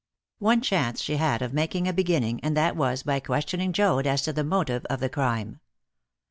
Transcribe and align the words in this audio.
One 0.39 0.61
chance 0.61 0.99
she 0.99 1.17
had 1.17 1.43
of 1.43 1.53
making 1.53 1.87
a 1.87 1.93
beginning, 1.93 2.39
and 2.41 2.57
that 2.57 2.75
was 2.75 3.03
by 3.03 3.19
questioning 3.19 3.71
Joad 3.71 4.07
as 4.07 4.23
to 4.23 4.33
the 4.33 4.43
motive 4.43 4.83
of 4.85 4.99
the 4.99 5.09
crime. 5.09 5.59